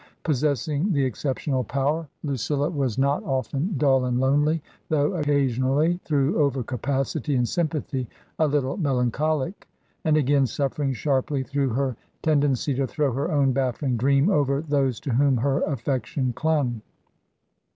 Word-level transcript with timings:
Possessing 0.23 0.93
the 0.93 1.05
exceptional 1.05 1.63
power, 1.63 2.07
Lucilla 2.23 2.71
was 2.71 2.97
not 2.97 3.23
often 3.23 3.75
dull 3.77 4.05
and 4.05 4.19
lonely, 4.19 4.59
though 4.89 5.13
occasion 5.13 5.63
ally, 5.63 5.99
through 6.05 6.41
over 6.41 6.63
capacity 6.63 7.35
in 7.35 7.45
sympathy, 7.45 8.07
a 8.39 8.47
little 8.47 8.79
melan 8.79 9.11
cholic, 9.11 9.67
and 10.03 10.17
again 10.17 10.47
suffering 10.47 10.93
sharply 10.93 11.43
through 11.43 11.69
her 11.69 11.95
ten 12.23 12.37
I 12.39 12.47
142 12.47 12.47
TRANSITION. 12.47 12.47
dency 12.49 12.77
to 12.87 12.91
throw 12.91 13.13
her 13.13 13.29
own 13.31 13.51
baffling 13.51 13.95
dream 13.95 14.31
over 14.31 14.61
those 14.61 14.99
to 15.01 15.11
whom 15.11 15.37
her 15.37 15.61
aifection 15.67 16.33
clung. 16.33 16.81